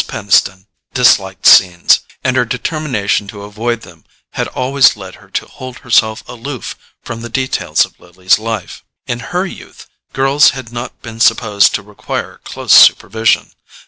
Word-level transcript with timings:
Peniston 0.07 0.65
disliked 0.95 1.45
scenes, 1.45 1.99
and 2.23 2.35
her 2.35 2.43
determination 2.43 3.27
to 3.27 3.43
avoid 3.43 3.81
them 3.81 4.03
had 4.31 4.47
always 4.47 4.97
led 4.97 5.13
her 5.21 5.29
to 5.29 5.45
hold 5.45 5.77
herself 5.85 6.23
aloof 6.27 6.75
from 7.03 7.21
the 7.21 7.29
details 7.29 7.85
of 7.85 7.99
Lily's 7.99 8.39
life. 8.39 8.83
In 9.05 9.19
her 9.19 9.45
youth, 9.45 9.85
girls 10.11 10.49
had 10.57 10.71
not 10.71 11.03
been 11.03 11.19
supposed 11.19 11.75
to 11.75 11.83
require 11.83 12.39
close 12.43 12.73
supervision. 12.73 13.51